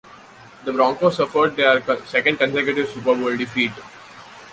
The 0.65 0.73
Broncos 0.73 1.17
suffered 1.17 1.55
their 1.55 1.79
second 2.07 2.37
consecutive 2.39 2.89
Super 2.89 3.13
Bowl 3.13 3.37
defeat. 3.37 3.69